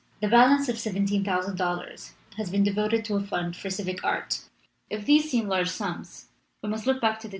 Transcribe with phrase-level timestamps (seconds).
[0.19, 4.41] The balance of $17,000 has been devoted to a fund for civic art.
[4.89, 6.29] If these seem large sums,
[6.63, 7.29] we must look back to the.